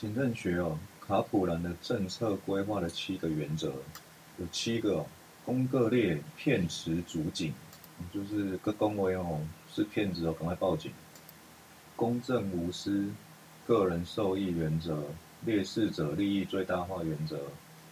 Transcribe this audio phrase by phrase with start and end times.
[0.00, 3.70] 行政学哦，卡普兰的政策规划的七个原则，
[4.38, 5.06] 有七个哦：
[5.44, 7.52] 公各列骗持主警，
[8.10, 9.38] 就是各公维哦
[9.70, 10.90] 是骗子哦，赶快报警；
[11.96, 13.10] 公正无私，
[13.66, 15.04] 个人受益原则，
[15.44, 17.38] 劣势者利益最大化原则，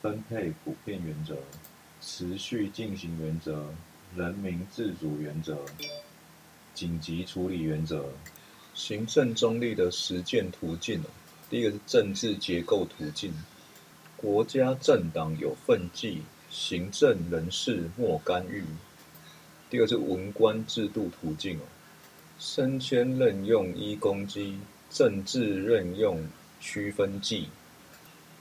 [0.00, 1.36] 分配普遍原则，
[2.00, 3.66] 持续进行原则，
[4.16, 5.58] 人民自主原则，
[6.72, 8.06] 紧急处理原则，
[8.72, 11.02] 行政中立的实践途径。
[11.50, 13.32] 第一个是政治结构途径，
[14.16, 18.64] 国家政党有份计，行政人事莫干预。
[19.68, 21.62] 第二个是文官制度途径哦，
[22.38, 24.58] 升迁任用依公基，
[24.90, 26.24] 政治任用
[26.60, 27.48] 区分计。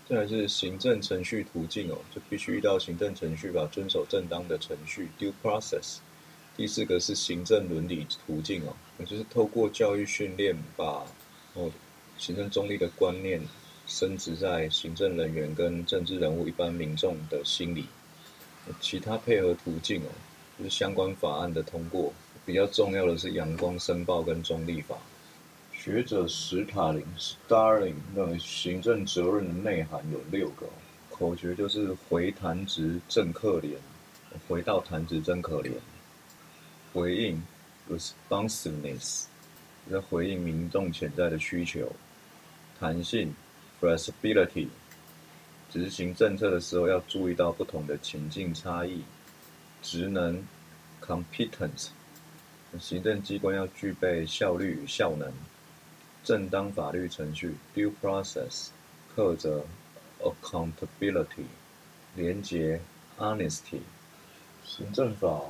[0.08, 5.98] 再来是行政程序途径哦，就必须遇到行政程序吧，遵守正当的程序 （due process）。
[6.56, 11.06] 第四个是行政伦理途径哦，就是透过教育训练把
[11.56, 11.72] 哦。
[12.20, 13.42] 行政中立的观念
[13.88, 17.86] 升值在行政人员跟政治人物一般民众的心里。
[18.80, 20.10] 其他配合途径哦，
[20.58, 22.14] 就是相关法案的通过。
[22.46, 24.98] 比较重要的是阳光申报跟中立法。
[25.72, 30.68] 学者史塔林 （Starling） 认为行政责任的内涵有六个，
[31.10, 33.76] 口诀就是“回弹值真可怜”，
[34.48, 35.72] 回到弹值真可怜。
[36.92, 37.42] 回应
[37.90, 39.26] （responsiveness）
[39.90, 41.92] 在回应民众潜在的需求。
[42.80, 43.36] 弹性
[43.82, 44.70] （flexibility）
[45.70, 49.04] 执行政策的时候要注意到不同的情境差异。
[49.82, 50.42] 职能
[51.02, 51.90] （competence）
[52.80, 55.34] 行政机关要具备效率与效能。
[56.24, 58.68] 正当法律程序 （due process）
[59.14, 59.66] 克责
[60.22, 61.48] （accountability）
[62.16, 62.80] 廉洁
[63.18, 63.82] （honesty）
[64.66, 65.42] 行政法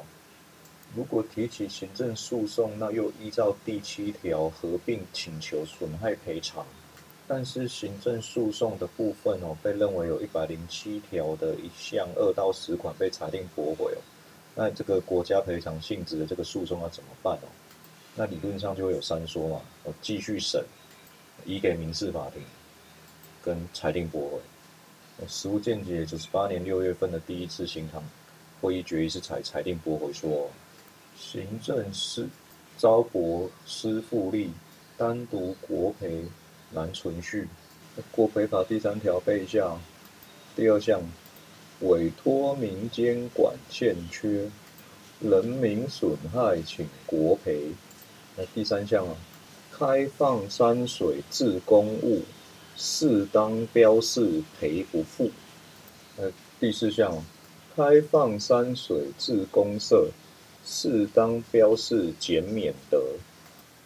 [0.95, 6.65] 如果提起行政诉讼，那又依照第七条合并请求损害赔偿。
[7.31, 14.01] 但是行政诉讼的部分哦，被认为有一百零七条的一项二到十款被裁定驳回哦，
[14.55, 17.47] 那这个国家赔偿性质的这个诉讼要怎么办哦？
[18.15, 20.65] 那理论上就会有三说嘛，哦继续审，
[21.45, 22.41] 移给民事法庭，
[23.43, 25.27] 跟裁定驳回。
[25.27, 28.03] 实务见解九十八年六月份的第一次行堂
[28.59, 30.49] 会议决议是裁裁定驳回说，
[31.15, 32.27] 行政司
[32.75, 34.51] 招驳失复利，
[34.97, 36.23] 单独国赔。
[36.71, 37.47] 难存续。
[38.11, 39.79] 国赔法第三条备项
[40.55, 41.01] 第二项，
[41.81, 44.49] 委托民间管欠缺，
[45.19, 47.71] 人民损害请国赔。
[48.37, 49.15] 那第三项啊，
[49.71, 52.21] 开放山水自公物，
[52.77, 55.31] 适当标示赔不付。
[56.17, 57.23] 呃，第四项，
[57.75, 60.09] 开放山水自公社，
[60.65, 63.01] 适当标示减免得。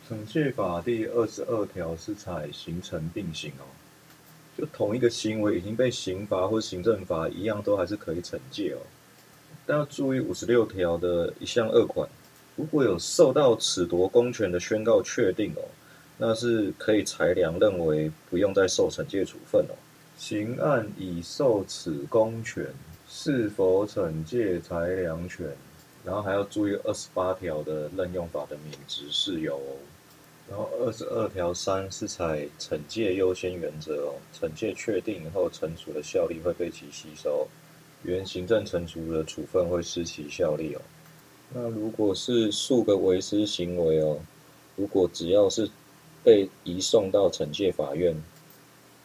[0.10, 3.64] 惩戒法第二十二条是采刑惩并行哦，
[4.58, 8.80] 就同一个行为已经被刑罚或行政法一样，都还是可以惩戒哦。
[9.66, 12.08] 但要注意五十六条的一项二款，
[12.58, 15.64] 如果有受到褫夺公权的宣告确定哦，
[16.18, 19.76] 那是可以裁量认为不用再受惩戒处分哦。
[20.18, 22.68] 刑案已受此公权，
[23.08, 25.48] 是否惩戒裁量权？
[26.04, 29.58] 然后还要注意二十八条的任用法的免职事由。
[30.50, 37.48] 然后二十二条三是采惩戒优先原则哦，惩戒确定以后，惩处的效力会被其吸收，
[38.04, 40.82] 原行政惩处的处分会失其效力哦。
[41.54, 44.20] 那如果是数个违失行为哦，
[44.76, 45.70] 如果只要是
[46.24, 48.16] 被移送到惩戒法院，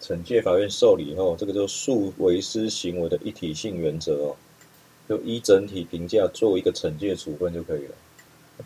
[0.01, 4.37] 惩戒法院受理后，这个就数违失行为的一体性原则哦，
[5.09, 7.95] 就依整体评价做一个惩戒处分就可以了。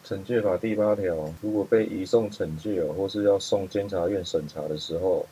[0.06, 5.26] 惩戒法第八条，如果被移送惩戒，或是要送监察院审查的时候，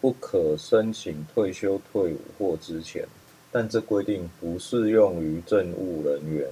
[0.00, 3.06] 不可申请退休、退伍或之前，
[3.50, 6.48] 但这规定不适用于政务人员。